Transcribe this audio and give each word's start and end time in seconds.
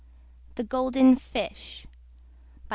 THE 0.55 0.63
GOLDEN 0.63 1.15
FISH 1.15 1.85
By 1.87 1.91
L. 1.91 1.93